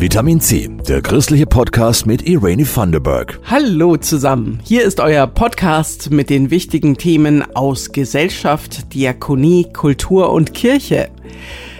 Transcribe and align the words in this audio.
Vitamin 0.00 0.40
C, 0.40 0.66
der 0.88 1.02
christliche 1.02 1.44
Podcast 1.44 2.06
mit 2.06 2.26
Irene 2.26 2.64
Thunderberg. 2.64 3.38
Hallo 3.44 3.98
zusammen, 3.98 4.58
hier 4.64 4.82
ist 4.82 4.98
euer 4.98 5.26
Podcast 5.26 6.10
mit 6.10 6.30
den 6.30 6.50
wichtigen 6.50 6.96
Themen 6.96 7.44
aus 7.54 7.92
Gesellschaft, 7.92 8.94
Diakonie, 8.94 9.70
Kultur 9.70 10.32
und 10.32 10.54
Kirche. 10.54 11.10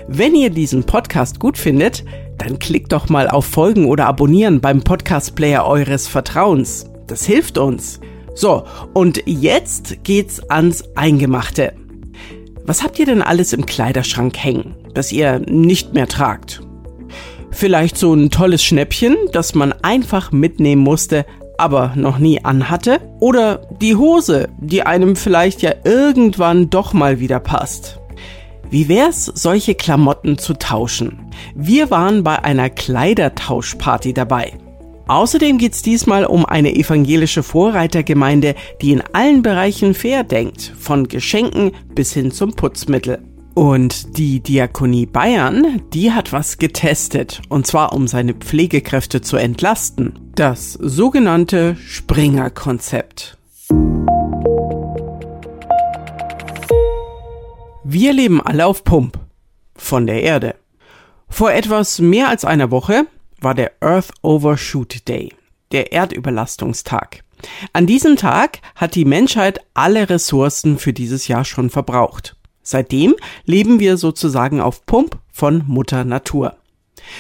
Wenn 0.06 0.34
ihr 0.34 0.50
diesen 0.50 0.84
Podcast 0.84 1.40
gut 1.40 1.56
findet, 1.56 2.04
dann 2.36 2.58
klickt 2.58 2.92
doch 2.92 3.08
mal 3.08 3.26
auf 3.26 3.46
Folgen 3.46 3.86
oder 3.86 4.04
Abonnieren 4.04 4.60
beim 4.60 4.82
Podcast-Player 4.82 5.64
eures 5.64 6.06
Vertrauens. 6.06 6.90
Das 7.06 7.24
hilft 7.24 7.56
uns. 7.56 8.00
So, 8.34 8.64
und 8.92 9.22
jetzt 9.24 10.04
geht's 10.04 10.40
ans 10.50 10.84
Eingemachte. 10.94 11.72
Was 12.66 12.82
habt 12.82 12.98
ihr 12.98 13.06
denn 13.06 13.22
alles 13.22 13.54
im 13.54 13.64
Kleiderschrank 13.64 14.36
hängen, 14.36 14.74
das 14.92 15.10
ihr 15.10 15.38
nicht 15.38 15.94
mehr 15.94 16.06
tragt? 16.06 16.60
Vielleicht 17.50 17.98
so 17.98 18.14
ein 18.14 18.30
tolles 18.30 18.62
Schnäppchen, 18.62 19.16
das 19.32 19.54
man 19.54 19.72
einfach 19.82 20.32
mitnehmen 20.32 20.82
musste, 20.82 21.26
aber 21.58 21.92
noch 21.94 22.18
nie 22.18 22.44
anhatte? 22.44 23.00
Oder 23.18 23.62
die 23.80 23.96
Hose, 23.96 24.48
die 24.58 24.82
einem 24.82 25.16
vielleicht 25.16 25.60
ja 25.62 25.72
irgendwann 25.84 26.70
doch 26.70 26.92
mal 26.92 27.20
wieder 27.20 27.40
passt? 27.40 28.00
Wie 28.70 28.88
wär's, 28.88 29.24
solche 29.26 29.74
Klamotten 29.74 30.38
zu 30.38 30.54
tauschen? 30.54 31.18
Wir 31.54 31.90
waren 31.90 32.22
bei 32.22 32.42
einer 32.42 32.70
Kleidertauschparty 32.70 34.14
dabei. 34.14 34.52
Außerdem 35.08 35.58
geht's 35.58 35.82
diesmal 35.82 36.24
um 36.24 36.46
eine 36.46 36.72
evangelische 36.72 37.42
Vorreitergemeinde, 37.42 38.54
die 38.80 38.92
in 38.92 39.02
allen 39.12 39.42
Bereichen 39.42 39.92
fair 39.92 40.22
denkt, 40.22 40.72
von 40.78 41.08
Geschenken 41.08 41.72
bis 41.96 42.12
hin 42.12 42.30
zum 42.30 42.54
Putzmittel. 42.54 43.18
Und 43.60 44.16
die 44.16 44.40
Diakonie 44.40 45.04
Bayern, 45.04 45.82
die 45.92 46.12
hat 46.12 46.32
was 46.32 46.56
getestet, 46.56 47.42
und 47.50 47.66
zwar 47.66 47.92
um 47.92 48.08
seine 48.08 48.32
Pflegekräfte 48.32 49.20
zu 49.20 49.36
entlasten. 49.36 50.32
Das 50.34 50.72
sogenannte 50.72 51.76
Springer-Konzept. 51.76 53.36
Wir 57.84 58.14
leben 58.14 58.40
alle 58.40 58.64
auf 58.64 58.82
Pump. 58.82 59.18
Von 59.76 60.06
der 60.06 60.22
Erde. 60.22 60.54
Vor 61.28 61.52
etwas 61.52 61.98
mehr 61.98 62.30
als 62.30 62.46
einer 62.46 62.70
Woche 62.70 63.06
war 63.42 63.54
der 63.54 63.72
Earth 63.80 64.14
Overshoot 64.22 65.06
Day, 65.06 65.34
der 65.72 65.92
Erdüberlastungstag. 65.92 67.24
An 67.74 67.86
diesem 67.86 68.16
Tag 68.16 68.60
hat 68.74 68.94
die 68.94 69.04
Menschheit 69.04 69.60
alle 69.74 70.08
Ressourcen 70.08 70.78
für 70.78 70.94
dieses 70.94 71.28
Jahr 71.28 71.44
schon 71.44 71.68
verbraucht. 71.68 72.36
Seitdem 72.62 73.14
leben 73.44 73.80
wir 73.80 73.96
sozusagen 73.96 74.60
auf 74.60 74.86
Pump 74.86 75.18
von 75.32 75.64
Mutter 75.66 76.04
Natur. 76.04 76.56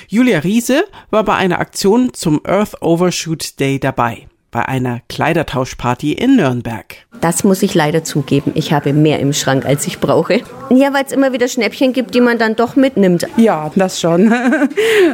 Julia 0.08 0.40
Riese 0.40 0.84
war 1.10 1.24
bei 1.24 1.34
einer 1.34 1.58
Aktion 1.58 2.12
zum 2.12 2.40
Earth 2.44 2.82
Overshoot 2.82 3.58
Day 3.58 3.78
dabei 3.78 4.29
bei 4.50 4.66
einer 4.66 5.00
Kleidertauschparty 5.08 6.12
in 6.12 6.36
Nürnberg. 6.36 6.96
Das 7.20 7.44
muss 7.44 7.62
ich 7.62 7.74
leider 7.74 8.02
zugeben. 8.02 8.52
Ich 8.54 8.72
habe 8.72 8.92
mehr 8.92 9.20
im 9.20 9.32
Schrank, 9.32 9.66
als 9.66 9.86
ich 9.86 9.98
brauche. 9.98 10.40
Ja, 10.70 10.94
weil 10.94 11.04
es 11.04 11.12
immer 11.12 11.32
wieder 11.32 11.48
Schnäppchen 11.48 11.92
gibt, 11.92 12.14
die 12.14 12.20
man 12.20 12.38
dann 12.38 12.56
doch 12.56 12.76
mitnimmt. 12.76 13.26
Ja, 13.36 13.70
das 13.74 14.00
schon. 14.00 14.32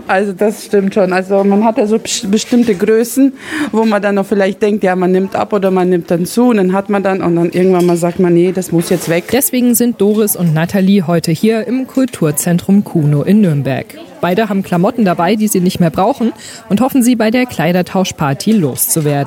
Also 0.08 0.32
das 0.32 0.66
stimmt 0.66 0.94
schon. 0.94 1.12
Also 1.12 1.42
man 1.42 1.64
hat 1.64 1.78
ja 1.78 1.86
so 1.86 1.98
bestimmte 1.98 2.74
Größen, 2.74 3.32
wo 3.72 3.84
man 3.84 4.00
dann 4.00 4.14
noch 4.14 4.26
vielleicht 4.26 4.62
denkt, 4.62 4.84
ja, 4.84 4.94
man 4.94 5.10
nimmt 5.10 5.34
ab 5.34 5.52
oder 5.52 5.70
man 5.70 5.88
nimmt 5.88 6.10
dann 6.10 6.26
zu 6.26 6.48
und 6.48 6.58
dann 6.58 6.72
hat 6.72 6.88
man 6.88 7.02
dann 7.02 7.22
und 7.22 7.34
dann 7.36 7.50
irgendwann 7.50 7.86
mal 7.86 7.96
sagt 7.96 8.18
man, 8.20 8.34
nee, 8.34 8.52
das 8.52 8.72
muss 8.72 8.90
jetzt 8.90 9.08
weg. 9.08 9.24
Deswegen 9.32 9.74
sind 9.74 10.00
Doris 10.00 10.36
und 10.36 10.54
Nathalie 10.54 11.06
heute 11.06 11.32
hier 11.32 11.66
im 11.66 11.86
Kulturzentrum 11.86 12.84
Kuno 12.84 13.22
in 13.22 13.40
Nürnberg. 13.40 13.86
Beide 14.20 14.48
haben 14.48 14.62
Klamotten 14.62 15.04
dabei, 15.04 15.36
die 15.36 15.48
sie 15.48 15.60
nicht 15.60 15.80
mehr 15.80 15.90
brauchen 15.90 16.32
und 16.68 16.80
hoffen 16.80 17.02
sie 17.02 17.16
bei 17.16 17.30
der 17.30 17.46
Kleidertauschparty 17.46 18.52
loszuwerden. 18.52 19.25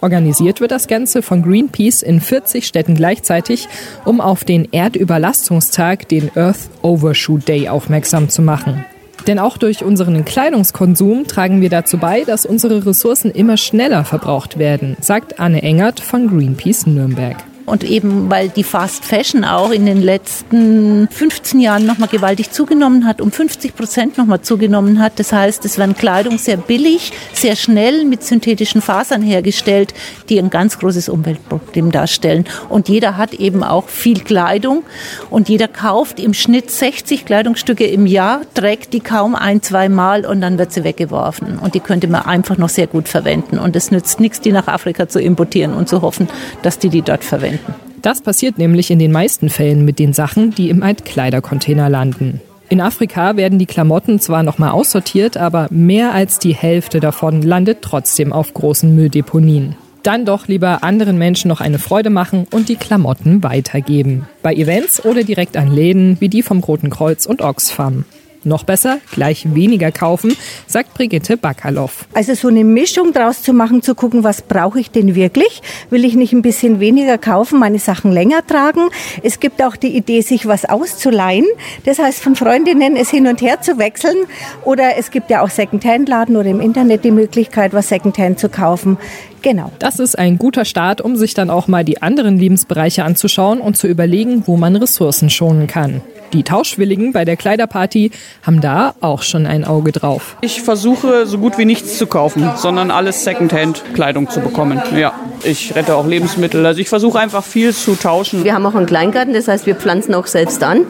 Organisiert 0.00 0.60
wird 0.60 0.70
das 0.70 0.88
Ganze 0.88 1.22
von 1.22 1.42
Greenpeace 1.42 2.02
in 2.02 2.20
40 2.20 2.66
Städten 2.66 2.94
gleichzeitig, 2.94 3.68
um 4.04 4.20
auf 4.20 4.44
den 4.44 4.68
Erdüberlastungstag, 4.70 6.08
den 6.08 6.30
Earth 6.36 6.68
Overshoot 6.82 7.48
Day, 7.48 7.68
aufmerksam 7.68 8.28
zu 8.28 8.42
machen. 8.42 8.84
Denn 9.26 9.38
auch 9.38 9.56
durch 9.56 9.82
unseren 9.82 10.24
Kleidungskonsum 10.24 11.26
tragen 11.26 11.60
wir 11.60 11.70
dazu 11.70 11.98
bei, 11.98 12.22
dass 12.24 12.46
unsere 12.46 12.86
Ressourcen 12.86 13.30
immer 13.30 13.56
schneller 13.56 14.04
verbraucht 14.04 14.58
werden, 14.58 14.96
sagt 15.00 15.40
Anne 15.40 15.62
Engert 15.62 16.00
von 16.00 16.28
Greenpeace 16.28 16.86
Nürnberg. 16.86 17.36
Und 17.66 17.82
eben 17.82 18.30
weil 18.30 18.48
die 18.48 18.62
Fast 18.62 19.04
Fashion 19.04 19.44
auch 19.44 19.70
in 19.72 19.86
den 19.86 20.00
letzten 20.00 21.08
15 21.10 21.58
Jahren 21.58 21.84
nochmal 21.84 22.08
gewaltig 22.08 22.52
zugenommen 22.52 23.06
hat, 23.06 23.20
um 23.20 23.32
50 23.32 23.74
Prozent 23.74 24.18
nochmal 24.18 24.40
zugenommen 24.40 25.00
hat. 25.00 25.18
Das 25.18 25.32
heißt, 25.32 25.64
es 25.64 25.76
werden 25.76 25.96
Kleidung 25.96 26.38
sehr 26.38 26.56
billig, 26.56 27.12
sehr 27.32 27.56
schnell 27.56 28.04
mit 28.04 28.22
synthetischen 28.22 28.80
Fasern 28.80 29.20
hergestellt, 29.20 29.94
die 30.28 30.38
ein 30.38 30.48
ganz 30.48 30.78
großes 30.78 31.08
Umweltproblem 31.08 31.90
darstellen. 31.90 32.44
Und 32.68 32.88
jeder 32.88 33.16
hat 33.16 33.34
eben 33.34 33.64
auch 33.64 33.88
viel 33.88 34.20
Kleidung 34.20 34.84
und 35.28 35.48
jeder 35.48 35.66
kauft 35.66 36.20
im 36.20 36.34
Schnitt 36.34 36.70
60 36.70 37.24
Kleidungsstücke 37.24 37.84
im 37.84 38.06
Jahr, 38.06 38.42
trägt 38.54 38.92
die 38.92 39.00
kaum 39.00 39.34
ein, 39.34 39.60
zwei 39.60 39.88
Mal 39.88 40.24
und 40.24 40.40
dann 40.40 40.58
wird 40.58 40.72
sie 40.72 40.84
weggeworfen. 40.84 41.58
Und 41.58 41.74
die 41.74 41.80
könnte 41.80 42.06
man 42.06 42.22
einfach 42.22 42.58
noch 42.58 42.68
sehr 42.68 42.86
gut 42.86 43.08
verwenden. 43.08 43.58
Und 43.58 43.74
es 43.74 43.90
nützt 43.90 44.20
nichts, 44.20 44.40
die 44.40 44.52
nach 44.52 44.68
Afrika 44.68 45.08
zu 45.08 45.20
importieren 45.20 45.74
und 45.74 45.88
zu 45.88 46.02
hoffen, 46.02 46.28
dass 46.62 46.78
die 46.78 46.90
die 46.90 47.02
dort 47.02 47.24
verwenden 47.24 47.55
Das 48.02 48.20
passiert 48.20 48.58
nämlich 48.58 48.90
in 48.90 48.98
den 48.98 49.12
meisten 49.12 49.48
Fällen 49.48 49.84
mit 49.84 49.98
den 49.98 50.12
Sachen, 50.12 50.52
die 50.52 50.70
im 50.70 50.82
Altkleidercontainer 50.82 51.88
landen. 51.88 52.40
In 52.68 52.80
Afrika 52.80 53.36
werden 53.36 53.58
die 53.58 53.66
Klamotten 53.66 54.18
zwar 54.18 54.42
nochmal 54.42 54.70
aussortiert, 54.70 55.36
aber 55.36 55.68
mehr 55.70 56.12
als 56.12 56.38
die 56.38 56.54
Hälfte 56.54 57.00
davon 57.00 57.42
landet 57.42 57.78
trotzdem 57.82 58.32
auf 58.32 58.54
großen 58.54 58.94
Mülldeponien. 58.94 59.76
Dann 60.02 60.24
doch 60.24 60.46
lieber 60.46 60.84
anderen 60.84 61.18
Menschen 61.18 61.48
noch 61.48 61.60
eine 61.60 61.80
Freude 61.80 62.10
machen 62.10 62.46
und 62.52 62.68
die 62.68 62.76
Klamotten 62.76 63.42
weitergeben. 63.42 64.28
Bei 64.42 64.54
Events 64.54 65.04
oder 65.04 65.24
direkt 65.24 65.56
an 65.56 65.72
Läden 65.72 66.16
wie 66.20 66.28
die 66.28 66.42
vom 66.42 66.60
Roten 66.60 66.90
Kreuz 66.90 67.26
und 67.26 67.42
Oxfam. 67.42 68.04
Noch 68.46 68.62
besser, 68.62 68.98
gleich 69.10 69.56
weniger 69.56 69.90
kaufen, 69.90 70.36
sagt 70.68 70.94
Brigitte 70.94 71.36
Bakalow. 71.36 71.90
Also 72.14 72.34
so 72.34 72.46
eine 72.46 72.62
Mischung 72.62 73.12
draus 73.12 73.42
zu 73.42 73.52
machen, 73.52 73.82
zu 73.82 73.96
gucken, 73.96 74.22
was 74.22 74.40
brauche 74.40 74.78
ich 74.78 74.92
denn 74.92 75.16
wirklich? 75.16 75.62
Will 75.90 76.04
ich 76.04 76.14
nicht 76.14 76.32
ein 76.32 76.42
bisschen 76.42 76.78
weniger 76.78 77.18
kaufen, 77.18 77.58
meine 77.58 77.80
Sachen 77.80 78.12
länger 78.12 78.46
tragen? 78.46 78.82
Es 79.24 79.40
gibt 79.40 79.60
auch 79.64 79.74
die 79.74 79.96
Idee, 79.96 80.20
sich 80.20 80.46
was 80.46 80.64
auszuleihen. 80.64 81.44
Das 81.86 81.98
heißt, 81.98 82.22
von 82.22 82.36
Freundinnen 82.36 82.94
es 82.94 83.10
hin 83.10 83.26
und 83.26 83.42
her 83.42 83.60
zu 83.62 83.78
wechseln. 83.78 84.16
Oder 84.64 84.96
es 84.96 85.10
gibt 85.10 85.28
ja 85.28 85.42
auch 85.42 85.50
Secondhand-Laden 85.50 86.36
oder 86.36 86.48
im 86.48 86.60
Internet 86.60 87.04
die 87.04 87.10
Möglichkeit, 87.10 87.72
was 87.72 87.88
Secondhand 87.88 88.38
zu 88.38 88.48
kaufen. 88.48 88.96
Genau. 89.42 89.72
Das 89.80 89.98
ist 89.98 90.16
ein 90.16 90.38
guter 90.38 90.64
Start, 90.64 91.00
um 91.00 91.16
sich 91.16 91.34
dann 91.34 91.50
auch 91.50 91.66
mal 91.66 91.84
die 91.84 92.00
anderen 92.00 92.38
Lebensbereiche 92.38 93.02
anzuschauen 93.02 93.60
und 93.60 93.76
zu 93.76 93.88
überlegen, 93.88 94.44
wo 94.46 94.56
man 94.56 94.76
Ressourcen 94.76 95.30
schonen 95.30 95.66
kann. 95.66 96.00
Die 96.32 96.42
Tauschwilligen 96.42 97.12
bei 97.12 97.24
der 97.24 97.36
Kleiderparty 97.36 98.10
haben 98.42 98.60
da 98.60 98.94
auch 99.00 99.22
schon 99.22 99.46
ein 99.46 99.64
Auge 99.64 99.92
drauf. 99.92 100.36
Ich 100.40 100.62
versuche 100.62 101.26
so 101.26 101.38
gut 101.38 101.58
wie 101.58 101.64
nichts 101.64 101.98
zu 101.98 102.06
kaufen, 102.06 102.50
sondern 102.56 102.90
alles 102.90 103.24
Secondhand-Kleidung 103.24 104.28
zu 104.30 104.40
bekommen. 104.40 104.82
Ja, 104.96 105.14
ich 105.44 105.74
rette 105.74 105.96
auch 105.96 106.06
Lebensmittel. 106.06 106.64
Also 106.64 106.80
ich 106.80 106.88
versuche 106.88 107.18
einfach 107.18 107.44
viel 107.44 107.74
zu 107.74 107.94
tauschen. 107.94 108.44
Wir 108.44 108.54
haben 108.54 108.66
auch 108.66 108.74
einen 108.74 108.86
Kleingarten, 108.86 109.34
das 109.34 109.48
heißt, 109.48 109.66
wir 109.66 109.76
pflanzen 109.76 110.14
auch 110.14 110.26
selbst 110.26 110.62
an. 110.62 110.82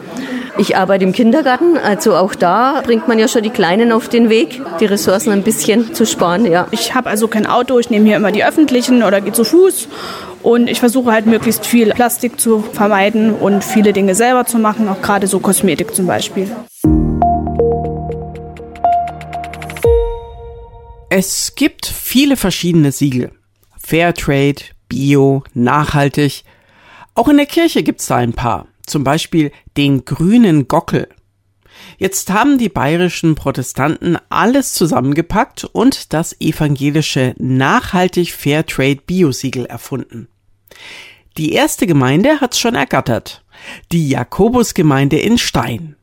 Ich 0.59 0.75
arbeite 0.75 1.03
im 1.03 1.11
Kindergarten, 1.11 1.77
also 1.77 2.15
auch 2.15 2.33
da 2.33 2.81
bringt 2.83 3.07
man 3.07 3.19
ja 3.19 3.27
schon 3.27 3.43
die 3.43 3.51
Kleinen 3.51 3.91
auf 3.91 4.09
den 4.09 4.29
Weg, 4.29 4.59
die 4.79 4.85
Ressourcen 4.85 5.31
ein 5.31 5.43
bisschen 5.43 5.93
zu 5.93 6.05
sparen. 6.07 6.51
Ja. 6.51 6.67
Ich 6.71 6.95
habe 6.95 7.09
also 7.09 7.27
kein 7.27 7.45
Auto, 7.45 7.77
ich 7.77 7.91
nehme 7.91 8.05
hier 8.05 8.15
immer 8.15 8.31
die 8.31 8.43
öffentlichen 8.43 9.03
oder 9.03 9.21
gehe 9.21 9.33
zu 9.33 9.43
Fuß 9.43 9.87
und 10.41 10.67
ich 10.67 10.79
versuche 10.79 11.11
halt 11.11 11.27
möglichst 11.27 11.67
viel 11.67 11.91
Plastik 11.91 12.39
zu 12.39 12.63
vermeiden 12.73 13.35
und 13.35 13.63
viele 13.63 13.93
Dinge 13.93 14.15
selber 14.15 14.45
zu 14.45 14.57
machen, 14.57 14.89
auch 14.89 15.01
gerade 15.01 15.27
so 15.27 15.39
Kosmetik 15.39 15.93
zum 15.93 16.07
Beispiel. 16.07 16.49
Es 21.09 21.53
gibt 21.55 21.85
viele 21.85 22.35
verschiedene 22.35 22.91
Siegel. 22.91 23.31
Fairtrade, 23.77 24.63
Bio, 24.89 25.43
nachhaltig. 25.53 26.43
Auch 27.13 27.27
in 27.27 27.37
der 27.37 27.45
Kirche 27.45 27.83
gibt's 27.83 28.07
da 28.07 28.15
ein 28.15 28.33
paar. 28.33 28.65
Zum 28.87 29.03
Beispiel 29.03 29.51
den 29.77 30.03
grünen 30.05 30.67
Gockel. 30.67 31.07
Jetzt 31.99 32.31
haben 32.31 32.57
die 32.57 32.69
bayerischen 32.69 33.35
Protestanten 33.35 34.17
alles 34.29 34.73
zusammengepackt 34.73 35.65
und 35.65 36.13
das 36.13 36.39
evangelische 36.41 37.35
nachhaltig 37.37 38.33
Fairtrade 38.33 39.01
Biosiegel 39.05 39.65
erfunden. 39.65 40.27
Die 41.37 41.53
erste 41.53 41.85
Gemeinde 41.85 42.41
hat's 42.41 42.59
schon 42.59 42.73
ergattert. 42.73 43.43
Die 43.91 44.09
Jakobusgemeinde 44.09 45.19
in 45.19 45.37
Stein. 45.37 45.95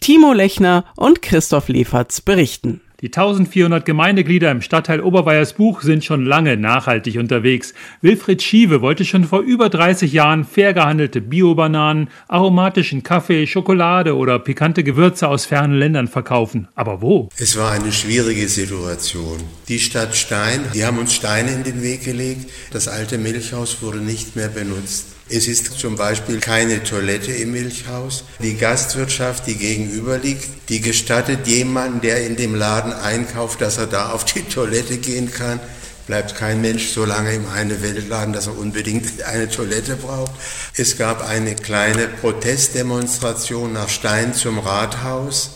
Timo 0.00 0.32
Lechner 0.32 0.84
und 0.96 1.22
Christoph 1.22 1.68
Leferz 1.68 2.20
berichten. 2.20 2.80
Die 3.04 3.08
1400 3.08 3.84
Gemeindeglieder 3.84 4.50
im 4.50 4.62
Stadtteil 4.62 5.02
Oberweiersbuch 5.02 5.82
sind 5.82 6.06
schon 6.06 6.24
lange 6.24 6.56
nachhaltig 6.56 7.18
unterwegs. 7.18 7.74
Wilfried 8.00 8.42
Schiewe 8.42 8.80
wollte 8.80 9.04
schon 9.04 9.24
vor 9.24 9.40
über 9.40 9.68
30 9.68 10.10
Jahren 10.10 10.44
fair 10.44 10.72
gehandelte 10.72 11.20
Biobananen, 11.20 12.08
aromatischen 12.28 13.02
Kaffee, 13.02 13.46
Schokolade 13.46 14.16
oder 14.16 14.38
pikante 14.38 14.82
Gewürze 14.82 15.28
aus 15.28 15.44
fernen 15.44 15.74
Ländern 15.74 16.08
verkaufen. 16.08 16.68
Aber 16.76 17.02
wo? 17.02 17.28
Es 17.36 17.58
war 17.58 17.72
eine 17.72 17.92
schwierige 17.92 18.48
Situation. 18.48 19.36
Die 19.68 19.80
Stadt 19.80 20.16
Stein, 20.16 20.60
die 20.72 20.86
haben 20.86 20.96
uns 20.96 21.12
Steine 21.12 21.52
in 21.52 21.62
den 21.62 21.82
Weg 21.82 22.04
gelegt. 22.04 22.50
Das 22.72 22.88
alte 22.88 23.18
Milchhaus 23.18 23.82
wurde 23.82 23.98
nicht 23.98 24.34
mehr 24.34 24.48
benutzt. 24.48 25.13
Es 25.30 25.48
ist 25.48 25.78
zum 25.78 25.96
Beispiel 25.96 26.38
keine 26.38 26.82
Toilette 26.82 27.32
im 27.32 27.52
Milchhaus. 27.52 28.24
Die 28.40 28.58
Gastwirtschaft, 28.58 29.46
die 29.46 29.54
gegenüber 29.54 30.18
liegt, 30.18 30.68
die 30.68 30.82
gestattet 30.82 31.46
jemanden, 31.46 32.02
der 32.02 32.26
in 32.26 32.36
dem 32.36 32.54
Laden 32.54 32.92
einkauft, 32.92 33.62
dass 33.62 33.78
er 33.78 33.86
da 33.86 34.10
auf 34.10 34.26
die 34.26 34.42
Toilette 34.42 34.98
gehen 34.98 35.30
kann. 35.30 35.60
Bleibt 36.06 36.36
kein 36.36 36.60
Mensch 36.60 36.88
so 36.88 37.06
lange 37.06 37.32
im 37.32 37.48
eine 37.48 37.80
Weltladen, 37.80 38.34
dass 38.34 38.48
er 38.48 38.58
unbedingt 38.58 39.22
eine 39.26 39.48
Toilette 39.48 39.96
braucht. 39.96 40.32
Es 40.76 40.98
gab 40.98 41.26
eine 41.26 41.54
kleine 41.54 42.06
Protestdemonstration 42.06 43.72
nach 43.72 43.88
Stein 43.88 44.34
zum 44.34 44.58
Rathaus. 44.58 45.52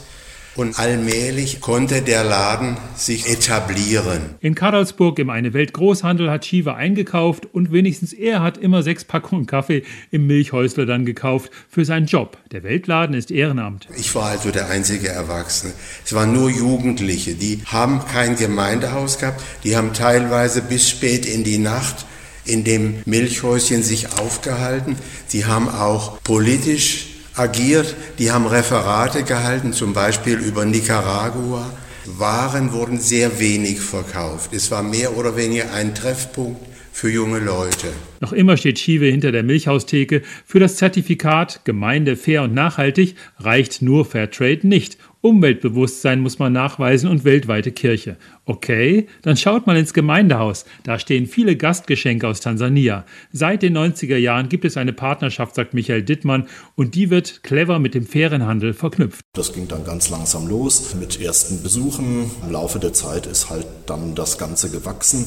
Und 0.59 0.77
allmählich 0.77 1.61
konnte 1.61 2.03
der 2.03 2.25
Laden 2.25 2.79
sich 2.97 3.29
etablieren. 3.31 4.35
In 4.41 4.57
Karlsburg 4.57 5.21
im 5.21 5.31
Eine 5.31 5.53
Welt 5.53 5.73
Großhandel 5.73 6.33
hat 6.33 6.45
Shiva 6.45 6.75
eingekauft 6.75 7.47
und 7.53 7.71
wenigstens 7.71 8.13
er 8.13 8.43
hat 8.43 8.59
immer 8.59 8.83
sechs 8.83 9.05
Packungen 9.05 9.47
Kaffee 9.47 9.85
im 10.11 10.27
Milchhäusler 10.27 10.85
dann 10.85 11.07
gekauft 11.07 11.53
für 11.71 11.85
seinen 11.85 12.07
Job. 12.07 12.39
Der 12.51 12.65
Weltladen 12.65 13.15
ist 13.15 13.31
Ehrenamt. 13.31 13.87
Ich 13.97 14.13
war 14.17 14.31
also 14.31 14.51
der 14.51 14.69
einzige 14.69 15.11
Erwachsene. 15.11 15.73
Es 16.05 16.13
waren 16.13 16.33
nur 16.33 16.51
Jugendliche, 16.51 17.35
die 17.35 17.61
haben 17.65 18.05
kein 18.05 18.35
Gemeindehaus 18.35 19.21
gehabt, 19.21 19.41
die 19.63 19.77
haben 19.77 19.93
teilweise 19.93 20.61
bis 20.63 20.91
spät 20.91 21.25
in 21.25 21.45
die 21.45 21.59
Nacht 21.59 22.05
in 22.45 22.65
dem 22.65 22.97
Milchhäuschen 23.05 23.85
sich 23.85 24.19
aufgehalten. 24.19 24.97
Sie 25.29 25.45
haben 25.45 25.69
auch 25.69 26.21
politisch 26.23 27.08
agiert, 27.39 27.95
die 28.19 28.31
haben 28.31 28.47
Referate 28.47 29.23
gehalten, 29.23 29.73
zum 29.73 29.93
Beispiel 29.93 30.39
über 30.39 30.65
Nicaragua. 30.65 31.71
Waren 32.07 32.73
wurden 32.73 32.99
sehr 32.99 33.39
wenig 33.39 33.81
verkauft. 33.81 34.53
Es 34.53 34.71
war 34.71 34.83
mehr 34.83 35.17
oder 35.17 35.37
weniger 35.37 35.73
ein 35.75 35.95
Treffpunkt 35.95 36.61
für 36.99 37.11
junge 37.11 37.39
Leute. 37.39 37.93
Noch 38.21 38.33
immer 38.33 38.57
steht 38.57 38.79
Schive 38.79 39.07
hinter 39.07 39.31
der 39.31 39.45
Milchhaustheke. 39.45 40.23
Für 40.45 40.59
das 40.59 40.77
Zertifikat 40.77 41.65
Gemeinde 41.65 42.17
fair 42.17 42.43
und 42.43 42.55
nachhaltig 42.55 43.15
reicht 43.39 43.83
nur 43.83 44.05
Fairtrade 44.05 44.67
nicht. 44.67 44.99
Umweltbewusstsein 45.21 46.21
muss 46.21 46.39
man 46.39 46.53
nachweisen 46.53 47.11
und 47.11 47.25
weltweite 47.25 47.73
Kirche. 47.73 48.17
Okay, 48.45 49.09
dann 49.23 49.37
schaut 49.37 49.67
mal 49.67 49.77
ins 49.77 49.93
Gemeindehaus. 49.93 50.65
Da 50.85 50.99
stehen 50.99 51.27
viele 51.27 51.57
Gastgeschenke 51.57 52.29
aus 52.29 52.41
Tansania. 52.41 53.05
Seit 53.33 53.63
den 53.63 53.77
90er 53.77 54.17
Jahren 54.17 54.49
gibt 54.49 54.65
es 54.65 54.77
eine 54.77 54.93
Partnerschaft, 54.93 55.57
sagt 55.57 55.75
Michael 55.75 56.03
Dittmann, 56.03 56.47
und 56.77 56.95
die 56.95 57.11
wird 57.11 57.43
clever 57.43 57.81
mit 57.81 57.95
dem 57.95 58.07
fairen 58.07 58.47
Handel 58.47 58.75
verknüpft. 58.75 59.23
Das 59.35 59.53
ging 59.53 59.67
dann 59.67 59.85
ganz 59.85 60.09
langsam 60.09 60.47
los 60.47 60.95
mit 60.95 61.21
ersten 61.21 61.63
Besuchen. 61.63 62.31
Im 62.45 62.53
Laufe 62.53 62.79
der 62.79 62.93
Zeit 62.93 63.27
ist 63.27 63.51
halt 63.51 63.67
dann 63.87 64.15
das 64.15 64.39
Ganze 64.39 64.71
gewachsen. 64.71 65.25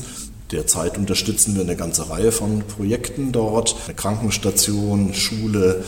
Derzeit 0.52 0.98
unterstützen 0.98 1.56
wir 1.56 1.64
eine 1.64 1.76
ganze 1.76 2.10
Reihe 2.10 2.32
von 2.32 2.64
Projekten 2.64 3.32
dort. 3.32 3.76
Eine 3.86 3.96
Krankenstation, 3.96 5.14
Schule, 5.14 5.84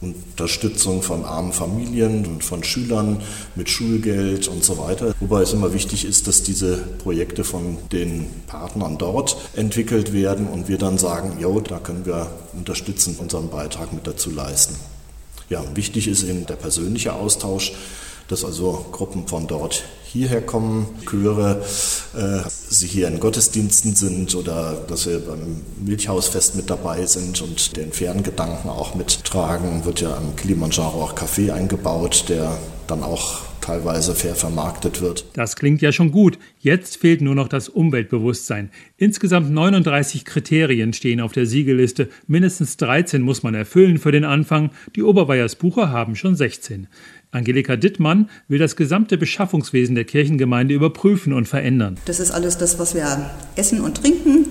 Unterstützung 0.00 1.02
von 1.02 1.24
armen 1.24 1.52
Familien 1.52 2.26
und 2.26 2.44
von 2.44 2.62
Schülern 2.62 3.22
mit 3.54 3.70
Schulgeld 3.70 4.46
und 4.46 4.62
so 4.62 4.76
weiter. 4.76 5.14
Wobei 5.20 5.40
es 5.40 5.54
immer 5.54 5.72
wichtig 5.72 6.04
ist, 6.04 6.26
dass 6.26 6.42
diese 6.42 6.76
Projekte 6.76 7.44
von 7.44 7.78
den 7.92 8.26
Partnern 8.46 8.98
dort 8.98 9.36
entwickelt 9.56 10.12
werden 10.12 10.48
und 10.48 10.68
wir 10.68 10.76
dann 10.76 10.98
sagen, 10.98 11.38
jo, 11.40 11.60
da 11.60 11.78
können 11.78 12.04
wir 12.04 12.30
unterstützend 12.52 13.20
unseren 13.20 13.48
Beitrag 13.48 13.92
mit 13.94 14.06
dazu 14.06 14.30
leisten. 14.30 14.76
Ja, 15.48 15.64
wichtig 15.74 16.08
ist 16.08 16.24
eben 16.24 16.44
der 16.44 16.56
persönliche 16.56 17.14
Austausch, 17.14 17.72
dass 18.28 18.44
also 18.44 18.86
Gruppen 18.92 19.26
von 19.26 19.46
dort 19.46 19.84
hierher 20.04 20.40
kommen, 20.40 20.86
Chöre, 21.08 21.62
äh, 22.14 22.48
sie 22.48 22.86
hier 22.86 23.08
in 23.08 23.20
Gottesdiensten 23.20 23.94
sind 23.94 24.34
oder 24.34 24.74
dass 24.88 25.06
wir 25.06 25.20
beim 25.20 25.62
Milchhausfest 25.84 26.56
mit 26.56 26.70
dabei 26.70 27.06
sind 27.06 27.40
und 27.42 27.76
den 27.76 27.92
fairen 27.92 28.22
Gedanken 28.22 28.68
auch 28.68 28.94
mittragen, 28.94 29.84
wird 29.84 30.00
ja 30.00 30.16
am 30.16 30.34
Kilimanjaro 30.36 31.02
auch 31.02 31.14
Kaffee 31.14 31.50
eingebaut, 31.50 32.24
der 32.28 32.56
dann 32.86 33.02
auch 33.02 33.45
teilweise 33.66 34.14
fair 34.14 34.36
vermarktet 34.36 35.00
wird. 35.00 35.24
Das 35.32 35.56
klingt 35.56 35.82
ja 35.82 35.90
schon 35.90 36.12
gut. 36.12 36.38
Jetzt 36.60 36.98
fehlt 36.98 37.20
nur 37.20 37.34
noch 37.34 37.48
das 37.48 37.68
Umweltbewusstsein. 37.68 38.70
Insgesamt 38.96 39.50
39 39.50 40.24
Kriterien 40.24 40.92
stehen 40.92 41.20
auf 41.20 41.32
der 41.32 41.46
Siegelliste. 41.46 42.08
Mindestens 42.28 42.76
13 42.76 43.22
muss 43.22 43.42
man 43.42 43.54
erfüllen 43.54 43.98
für 43.98 44.12
den 44.12 44.24
Anfang. 44.24 44.70
Die 44.94 45.02
Oberweiersbucher 45.02 45.90
haben 45.90 46.14
schon 46.14 46.36
16. 46.36 46.86
Angelika 47.32 47.74
Dittmann 47.76 48.30
will 48.46 48.60
das 48.60 48.76
gesamte 48.76 49.18
Beschaffungswesen 49.18 49.96
der 49.96 50.04
Kirchengemeinde 50.04 50.72
überprüfen 50.72 51.32
und 51.32 51.48
verändern. 51.48 51.98
Das 52.04 52.20
ist 52.20 52.30
alles 52.30 52.58
das, 52.58 52.78
was 52.78 52.94
wir 52.94 53.30
essen 53.56 53.80
und 53.80 53.96
trinken, 53.96 54.46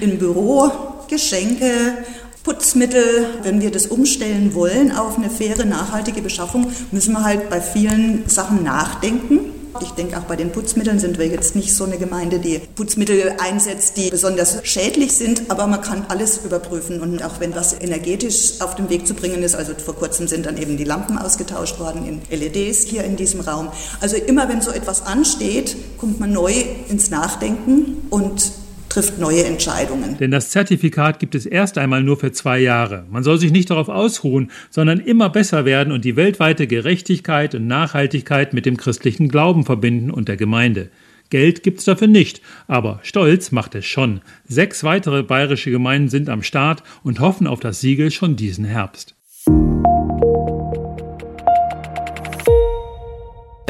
im 0.00 0.18
Büro, 0.18 0.70
Geschenke, 1.10 1.98
Putzmittel. 2.42 3.26
Wenn 3.42 3.60
wir 3.60 3.70
das 3.70 3.86
umstellen 3.86 4.54
wollen 4.54 4.92
auf 4.92 5.18
eine 5.18 5.28
faire, 5.28 5.64
nachhaltige 5.64 6.22
Beschaffung, 6.22 6.72
müssen 6.90 7.12
wir 7.12 7.22
halt 7.22 7.50
bei 7.50 7.60
vielen 7.60 8.28
Sachen 8.28 8.64
nachdenken. 8.64 9.52
Ich 9.80 9.90
denke, 9.90 10.18
auch 10.18 10.22
bei 10.22 10.36
den 10.36 10.50
Putzmitteln 10.50 10.98
sind 10.98 11.18
wir 11.18 11.26
jetzt 11.28 11.54
nicht 11.54 11.72
so 11.72 11.84
eine 11.84 11.96
Gemeinde, 11.96 12.40
die 12.40 12.58
Putzmittel 12.58 13.34
einsetzt, 13.38 13.96
die 13.96 14.10
besonders 14.10 14.58
schädlich 14.64 15.12
sind, 15.12 15.42
aber 15.48 15.66
man 15.68 15.80
kann 15.80 16.06
alles 16.08 16.40
überprüfen 16.44 17.00
und 17.00 17.22
auch 17.22 17.38
wenn 17.38 17.54
was 17.54 17.80
energetisch 17.80 18.60
auf 18.60 18.74
dem 18.74 18.90
Weg 18.90 19.06
zu 19.06 19.14
bringen 19.14 19.42
ist, 19.42 19.54
also 19.54 19.72
vor 19.74 19.94
kurzem 19.94 20.26
sind 20.26 20.46
dann 20.46 20.56
eben 20.56 20.76
die 20.76 20.84
Lampen 20.84 21.18
ausgetauscht 21.18 21.78
worden 21.78 22.04
in 22.04 22.36
LEDs 22.36 22.84
hier 22.86 23.04
in 23.04 23.16
diesem 23.16 23.40
Raum. 23.40 23.68
Also 24.00 24.16
immer 24.16 24.48
wenn 24.48 24.60
so 24.60 24.72
etwas 24.72 25.06
ansteht, 25.06 25.76
kommt 25.98 26.18
man 26.18 26.32
neu 26.32 26.52
ins 26.88 27.10
Nachdenken 27.10 28.08
und 28.10 28.50
trifft 28.90 29.18
neue 29.18 29.44
Entscheidungen. 29.44 30.18
Denn 30.18 30.30
das 30.30 30.50
Zertifikat 30.50 31.18
gibt 31.18 31.34
es 31.34 31.46
erst 31.46 31.78
einmal 31.78 32.02
nur 32.02 32.18
für 32.18 32.32
zwei 32.32 32.58
Jahre. 32.58 33.06
Man 33.10 33.22
soll 33.22 33.38
sich 33.38 33.52
nicht 33.52 33.70
darauf 33.70 33.88
ausruhen, 33.88 34.50
sondern 34.68 35.00
immer 35.00 35.30
besser 35.30 35.64
werden 35.64 35.92
und 35.92 36.04
die 36.04 36.16
weltweite 36.16 36.66
Gerechtigkeit 36.66 37.54
und 37.54 37.66
Nachhaltigkeit 37.66 38.52
mit 38.52 38.66
dem 38.66 38.76
christlichen 38.76 39.28
Glauben 39.28 39.64
verbinden 39.64 40.10
und 40.10 40.28
der 40.28 40.36
Gemeinde. 40.36 40.90
Geld 41.30 41.62
gibt's 41.62 41.84
dafür 41.84 42.08
nicht, 42.08 42.42
aber 42.66 42.98
Stolz 43.02 43.52
macht 43.52 43.76
es 43.76 43.86
schon. 43.86 44.20
Sechs 44.48 44.82
weitere 44.82 45.22
bayerische 45.22 45.70
Gemeinden 45.70 46.08
sind 46.08 46.28
am 46.28 46.42
Start 46.42 46.82
und 47.04 47.20
hoffen 47.20 47.46
auf 47.46 47.60
das 47.60 47.80
Siegel 47.80 48.10
schon 48.10 48.34
diesen 48.34 48.64
Herbst. 48.64 49.14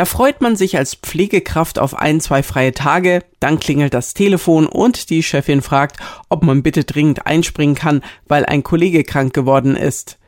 Da 0.01 0.07
freut 0.07 0.41
man 0.41 0.57
sich 0.57 0.79
als 0.79 0.95
Pflegekraft 0.95 1.79
auf 1.79 1.95
ein, 1.95 2.23
zwei 2.23 2.43
freie 2.43 2.73
Tage, 2.73 3.23
dann 3.39 3.61
klingelt 3.61 3.93
das 3.93 4.15
Telefon 4.15 4.65
und 4.65 5.11
die 5.11 5.23
Chefin 5.23 5.61
fragt, 5.61 5.99
ob 6.31 6.43
man 6.43 6.63
bitte 6.63 6.85
dringend 6.85 7.27
einspringen 7.27 7.75
kann, 7.75 8.01
weil 8.27 8.47
ein 8.47 8.63
Kollege 8.63 9.05
krank 9.05 9.35
geworden 9.35 9.77
ist. 9.77 10.19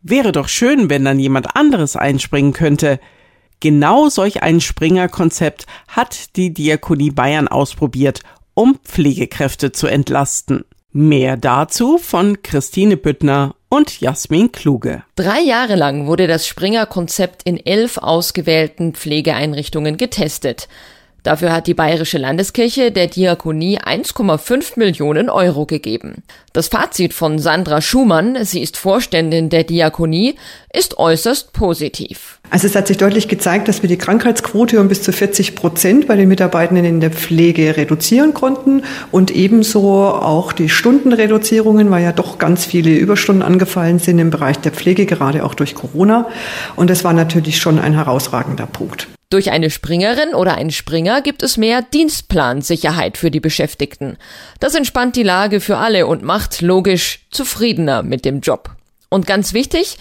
Wäre 0.00 0.32
doch 0.32 0.48
schön, 0.48 0.88
wenn 0.88 1.04
dann 1.04 1.18
jemand 1.18 1.54
anderes 1.54 1.96
einspringen 1.96 2.54
könnte. 2.54 2.98
Genau 3.60 4.08
solch 4.08 4.42
ein 4.42 4.58
Springerkonzept 4.58 5.66
hat 5.88 6.34
die 6.36 6.54
Diakonie 6.54 7.10
Bayern 7.10 7.46
ausprobiert, 7.46 8.22
um 8.54 8.78
Pflegekräfte 8.82 9.70
zu 9.70 9.86
entlasten. 9.86 10.64
Mehr 10.92 11.36
dazu 11.36 11.98
von 11.98 12.42
Christine 12.42 12.96
Büttner 12.96 13.54
und 13.68 14.00
Jasmin 14.00 14.50
Kluge. 14.50 15.04
Drei 15.14 15.40
Jahre 15.40 15.76
lang 15.76 16.08
wurde 16.08 16.26
das 16.26 16.48
Springer-Konzept 16.48 17.44
in 17.44 17.64
elf 17.64 17.96
ausgewählten 17.98 18.94
Pflegeeinrichtungen 18.94 19.96
getestet. 19.96 20.68
Dafür 21.22 21.52
hat 21.52 21.66
die 21.66 21.74
Bayerische 21.74 22.18
Landeskirche 22.18 22.90
der 22.92 23.06
Diakonie 23.06 23.78
1,5 23.78 24.78
Millionen 24.78 25.28
Euro 25.28 25.66
gegeben. 25.66 26.22
Das 26.52 26.68
Fazit 26.68 27.14
von 27.14 27.38
Sandra 27.38 27.80
Schumann, 27.80 28.38
sie 28.44 28.60
ist 28.62 28.76
Vorständin 28.76 29.50
der 29.50 29.64
Diakonie, 29.64 30.34
ist 30.72 30.98
äußerst 30.98 31.52
positiv. 31.52 32.40
Also 32.50 32.66
es 32.66 32.74
hat 32.74 32.88
sich 32.88 32.96
deutlich 32.96 33.28
gezeigt, 33.28 33.68
dass 33.68 33.82
wir 33.82 33.88
die 33.88 33.98
Krankheitsquote 33.98 34.80
um 34.80 34.88
bis 34.88 35.02
zu 35.02 35.12
40 35.12 35.54
Prozent 35.54 36.08
bei 36.08 36.16
den 36.16 36.28
Mitarbeitenden 36.28 36.84
in 36.84 37.00
der 37.00 37.10
Pflege 37.10 37.76
reduzieren 37.76 38.34
konnten 38.34 38.82
und 39.12 39.30
ebenso 39.30 40.06
auch 40.06 40.52
die 40.52 40.68
Stundenreduzierungen, 40.68 41.90
weil 41.90 42.02
ja 42.02 42.12
doch 42.12 42.38
ganz 42.38 42.64
viele 42.64 42.90
Überstunden 42.90 43.42
angefallen 43.42 43.98
sind 44.00 44.18
im 44.18 44.30
Bereich 44.30 44.58
der 44.58 44.72
Pflege, 44.72 45.06
gerade 45.06 45.44
auch 45.44 45.54
durch 45.54 45.74
Corona. 45.74 46.26
Und 46.74 46.90
das 46.90 47.04
war 47.04 47.12
natürlich 47.12 47.58
schon 47.58 47.78
ein 47.78 47.94
herausragender 47.94 48.66
Punkt. 48.66 49.06
Durch 49.30 49.50
eine 49.52 49.70
Springerin 49.70 50.34
oder 50.34 50.56
einen 50.56 50.72
Springer 50.72 51.22
gibt 51.22 51.42
es 51.42 51.56
mehr 51.56 51.82
Dienstplansicherheit 51.82 53.16
für 53.16 53.30
die 53.30 53.40
Beschäftigten. 53.40 54.18
Das 54.58 54.74
entspannt 54.74 55.16
die 55.16 55.22
Lage 55.22 55.60
für 55.60 55.78
alle 55.78 56.06
und 56.06 56.22
macht 56.22 56.60
logisch 56.60 57.20
zufriedener 57.30 58.02
mit 58.02 58.24
dem 58.24 58.40
Job. 58.40 58.70
Und 59.08 59.26
ganz 59.26 59.52
wichtig, 59.52 59.96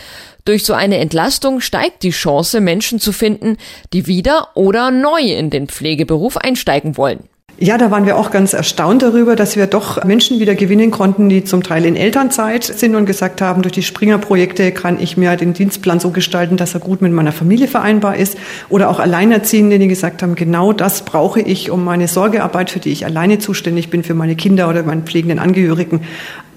Durch 0.49 0.65
so 0.65 0.73
eine 0.73 0.97
Entlastung 0.97 1.61
steigt 1.61 2.01
die 2.01 2.09
Chance, 2.09 2.59
Menschen 2.59 2.99
zu 2.99 3.11
finden, 3.11 3.57
die 3.93 4.07
wieder 4.07 4.49
oder 4.55 4.89
neu 4.89 5.21
in 5.21 5.51
den 5.51 5.67
Pflegeberuf 5.67 6.37
einsteigen 6.37 6.97
wollen. 6.97 7.29
Ja, 7.61 7.77
da 7.77 7.91
waren 7.91 8.05
wir 8.05 8.15
auch 8.15 8.31
ganz 8.31 8.53
erstaunt 8.53 9.01
darüber, 9.01 9.35
dass 9.35 9.57
wir 9.57 9.67
doch 9.67 10.01
Menschen 10.05 10.39
wieder 10.39 10.55
gewinnen 10.55 10.91
konnten, 10.91 11.27
die 11.27 11.43
zum 11.43 11.61
Teil 11.61 11.83
in 11.83 11.97
Elternzeit 11.97 12.63
sind 12.63 12.95
und 12.95 13.05
gesagt 13.05 13.41
haben, 13.41 13.63
durch 13.63 13.73
die 13.73 13.83
Springer-Projekte 13.83 14.71
kann 14.71 14.97
ich 14.97 15.17
mir 15.17 15.35
den 15.35 15.51
Dienstplan 15.51 15.99
so 15.99 16.11
gestalten, 16.11 16.55
dass 16.55 16.73
er 16.73 16.79
gut 16.79 17.01
mit 17.01 17.11
meiner 17.11 17.33
Familie 17.33 17.67
vereinbar 17.67 18.15
ist. 18.15 18.37
Oder 18.69 18.89
auch 18.89 18.99
Alleinerziehende, 18.99 19.77
die 19.77 19.89
gesagt 19.89 20.23
haben, 20.23 20.35
genau 20.35 20.71
das 20.71 21.03
brauche 21.03 21.41
ich, 21.41 21.69
um 21.69 21.83
meine 21.83 22.07
Sorgearbeit, 22.07 22.69
für 22.69 22.79
die 22.79 22.93
ich 22.93 23.05
alleine 23.05 23.39
zuständig 23.39 23.89
bin, 23.89 24.03
für 24.03 24.13
meine 24.13 24.37
Kinder 24.37 24.69
oder 24.69 24.83
meinen 24.83 25.03
pflegenden 25.03 25.39
Angehörigen, 25.39 25.99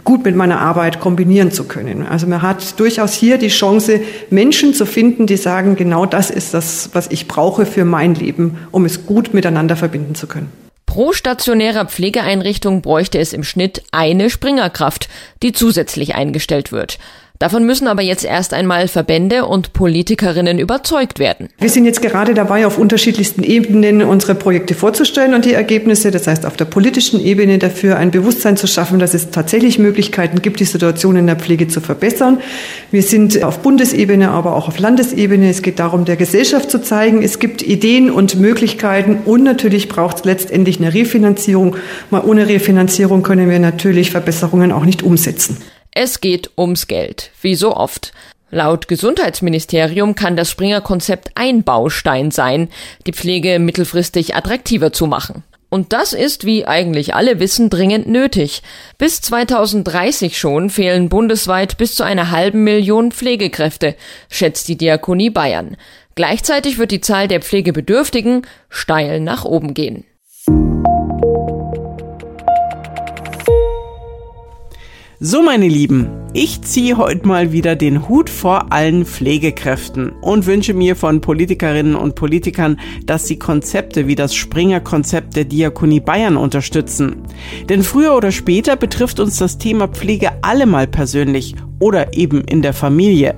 gut 0.04 0.24
mit 0.24 0.36
meiner 0.36 0.60
Arbeit 0.60 1.00
kombinieren 1.00 1.50
zu 1.50 1.64
können. 1.64 2.06
Also 2.06 2.28
man 2.28 2.42
hat 2.42 2.78
durchaus 2.78 3.12
hier 3.12 3.38
die 3.38 3.48
Chance, 3.48 4.00
Menschen 4.30 4.72
zu 4.72 4.86
finden, 4.86 5.26
die 5.26 5.36
sagen, 5.36 5.74
genau 5.74 6.06
das 6.06 6.30
ist 6.30 6.54
das, 6.54 6.90
was 6.92 7.08
ich 7.10 7.26
brauche 7.26 7.66
für 7.66 7.84
mein 7.84 8.14
Leben, 8.14 8.58
um 8.70 8.84
es 8.84 9.04
gut 9.04 9.34
miteinander 9.34 9.74
verbinden 9.74 10.14
zu 10.14 10.28
können. 10.28 10.62
Pro 10.92 11.14
stationärer 11.14 11.86
Pflegeeinrichtung 11.86 12.82
bräuchte 12.82 13.18
es 13.18 13.32
im 13.32 13.44
Schnitt 13.44 13.82
eine 13.92 14.28
Springerkraft, 14.28 15.08
die 15.42 15.52
zusätzlich 15.52 16.14
eingestellt 16.16 16.70
wird. 16.70 16.98
Davon 17.42 17.66
müssen 17.66 17.88
aber 17.88 18.02
jetzt 18.02 18.24
erst 18.24 18.54
einmal 18.54 18.86
Verbände 18.86 19.46
und 19.46 19.72
Politikerinnen 19.72 20.60
überzeugt 20.60 21.18
werden. 21.18 21.48
Wir 21.58 21.70
sind 21.70 21.86
jetzt 21.86 22.00
gerade 22.00 22.34
dabei, 22.34 22.68
auf 22.68 22.78
unterschiedlichsten 22.78 23.42
Ebenen 23.42 24.04
unsere 24.04 24.36
Projekte 24.36 24.76
vorzustellen 24.76 25.34
und 25.34 25.44
die 25.44 25.52
Ergebnisse, 25.52 26.12
das 26.12 26.28
heißt 26.28 26.46
auf 26.46 26.56
der 26.56 26.66
politischen 26.66 27.20
Ebene 27.20 27.58
dafür 27.58 27.96
ein 27.96 28.12
Bewusstsein 28.12 28.56
zu 28.56 28.68
schaffen, 28.68 29.00
dass 29.00 29.12
es 29.12 29.30
tatsächlich 29.30 29.80
Möglichkeiten 29.80 30.40
gibt, 30.40 30.60
die 30.60 30.64
Situation 30.64 31.16
in 31.16 31.26
der 31.26 31.34
Pflege 31.34 31.66
zu 31.66 31.80
verbessern. 31.80 32.38
Wir 32.92 33.02
sind 33.02 33.42
auf 33.42 33.58
Bundesebene, 33.58 34.30
aber 34.30 34.54
auch 34.54 34.68
auf 34.68 34.78
Landesebene. 34.78 35.50
Es 35.50 35.62
geht 35.62 35.80
darum, 35.80 36.04
der 36.04 36.14
Gesellschaft 36.14 36.70
zu 36.70 36.80
zeigen, 36.80 37.24
es 37.24 37.40
gibt 37.40 37.60
Ideen 37.60 38.12
und 38.12 38.38
Möglichkeiten 38.38 39.18
und 39.24 39.42
natürlich 39.42 39.88
braucht 39.88 40.18
es 40.18 40.24
letztendlich 40.24 40.78
eine 40.78 40.94
Refinanzierung. 40.94 41.74
Mal 42.08 42.22
ohne 42.24 42.46
Refinanzierung 42.46 43.24
können 43.24 43.50
wir 43.50 43.58
natürlich 43.58 44.12
Verbesserungen 44.12 44.70
auch 44.70 44.84
nicht 44.84 45.02
umsetzen. 45.02 45.56
Es 45.94 46.22
geht 46.22 46.50
ums 46.56 46.86
Geld, 46.86 47.30
wie 47.42 47.54
so 47.54 47.76
oft. 47.76 48.12
Laut 48.50 48.88
Gesundheitsministerium 48.88 50.14
kann 50.14 50.36
das 50.36 50.50
Springer-Konzept 50.50 51.32
ein 51.34 51.64
Baustein 51.64 52.30
sein, 52.30 52.68
die 53.06 53.12
Pflege 53.12 53.58
mittelfristig 53.58 54.34
attraktiver 54.34 54.92
zu 54.92 55.06
machen. 55.06 55.44
Und 55.68 55.92
das 55.92 56.12
ist, 56.12 56.44
wie 56.44 56.66
eigentlich 56.66 57.14
alle 57.14 57.40
wissen, 57.40 57.70
dringend 57.70 58.06
nötig. 58.06 58.62
Bis 58.98 59.20
2030 59.20 60.38
schon 60.38 60.70
fehlen 60.70 61.08
bundesweit 61.08 61.76
bis 61.78 61.94
zu 61.94 62.04
einer 62.04 62.30
halben 62.30 62.64
Million 62.64 63.12
Pflegekräfte, 63.12 63.94
schätzt 64.30 64.68
die 64.68 64.76
Diakonie 64.76 65.30
Bayern. 65.30 65.76
Gleichzeitig 66.14 66.78
wird 66.78 66.90
die 66.90 67.00
Zahl 67.00 67.28
der 67.28 67.40
Pflegebedürftigen 67.40 68.42
steil 68.68 69.20
nach 69.20 69.44
oben 69.44 69.72
gehen. 69.72 70.04
So, 75.24 75.40
meine 75.40 75.68
Lieben, 75.68 76.08
ich 76.32 76.62
ziehe 76.62 76.96
heute 76.96 77.28
mal 77.28 77.52
wieder 77.52 77.76
den 77.76 78.08
Hut 78.08 78.28
vor 78.28 78.72
allen 78.72 79.06
Pflegekräften 79.06 80.10
und 80.20 80.46
wünsche 80.46 80.74
mir 80.74 80.96
von 80.96 81.20
Politikerinnen 81.20 81.94
und 81.94 82.16
Politikern, 82.16 82.80
dass 83.06 83.28
sie 83.28 83.38
Konzepte 83.38 84.08
wie 84.08 84.16
das 84.16 84.34
Springer-Konzept 84.34 85.36
der 85.36 85.44
Diakonie 85.44 86.00
Bayern 86.00 86.36
unterstützen. 86.36 87.22
Denn 87.68 87.84
früher 87.84 88.16
oder 88.16 88.32
später 88.32 88.74
betrifft 88.74 89.20
uns 89.20 89.36
das 89.36 89.58
Thema 89.58 89.86
Pflege 89.86 90.32
allemal 90.42 90.88
persönlich 90.88 91.54
oder 91.78 92.14
eben 92.14 92.40
in 92.40 92.60
der 92.60 92.72
Familie. 92.72 93.36